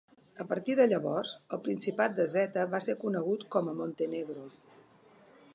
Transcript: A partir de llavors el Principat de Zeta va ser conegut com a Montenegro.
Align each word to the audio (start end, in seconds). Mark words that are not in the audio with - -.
A 0.43 0.45
partir 0.51 0.75
de 0.79 0.87
llavors 0.93 1.33
el 1.57 1.61
Principat 1.67 2.17
de 2.21 2.27
Zeta 2.33 2.65
va 2.73 2.81
ser 2.87 2.97
conegut 3.05 3.47
com 3.57 3.73
a 3.73 3.77
Montenegro. 3.83 4.51